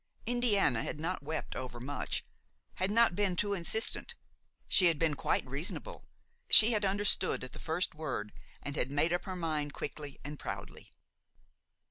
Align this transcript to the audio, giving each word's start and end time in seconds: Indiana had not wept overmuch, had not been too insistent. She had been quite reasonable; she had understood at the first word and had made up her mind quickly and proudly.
Indiana 0.25 0.81
had 0.81 0.99
not 0.99 1.21
wept 1.21 1.55
overmuch, 1.55 2.25
had 2.77 2.89
not 2.89 3.15
been 3.15 3.35
too 3.35 3.53
insistent. 3.53 4.15
She 4.67 4.87
had 4.87 4.97
been 4.97 5.13
quite 5.13 5.45
reasonable; 5.45 6.03
she 6.49 6.71
had 6.71 6.83
understood 6.83 7.43
at 7.43 7.51
the 7.53 7.59
first 7.59 7.93
word 7.93 8.33
and 8.63 8.75
had 8.75 8.89
made 8.89 9.13
up 9.13 9.25
her 9.25 9.35
mind 9.35 9.73
quickly 9.75 10.17
and 10.25 10.39
proudly. 10.39 10.89